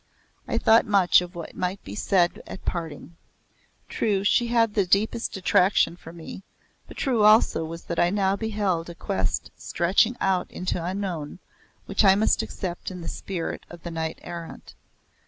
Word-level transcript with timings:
I 0.47 0.57
thought 0.57 0.87
much 0.87 1.21
of 1.21 1.35
what 1.35 1.55
might 1.55 1.83
be 1.83 1.93
said 1.93 2.41
at 2.47 2.65
parting. 2.65 3.17
True, 3.87 4.23
she 4.23 4.47
had 4.47 4.73
the 4.73 4.83
deepest 4.87 5.37
attraction 5.37 5.95
for 5.95 6.11
me, 6.11 6.41
but 6.87 6.97
true 6.97 7.21
also 7.21 7.75
that 7.77 7.99
I 7.99 8.09
now 8.09 8.35
beheld 8.35 8.89
a 8.89 8.95
quest 8.95 9.51
stretching 9.55 10.17
out 10.19 10.49
into 10.49 10.73
the 10.73 10.85
unknown 10.85 11.37
which 11.85 12.03
I 12.03 12.15
must 12.15 12.41
accept 12.41 12.89
in 12.89 13.01
the 13.01 13.07
spirit 13.07 13.63
of 13.69 13.83
the 13.83 13.91
knight 13.91 14.17
errant. 14.23 14.73